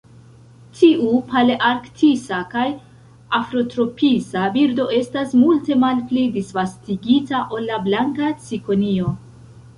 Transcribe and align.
Tiu 0.77 1.09
palearktisa 1.33 2.39
kaj 2.53 2.63
afrotropisa 3.41 4.47
birdo 4.57 4.87
estas 5.01 5.37
multe 5.43 5.79
malpli 5.85 6.25
disvastigita 6.41 7.45
ol 7.59 7.71
la 7.75 7.81
Blanka 7.87 8.33
cikonio. 8.49 9.15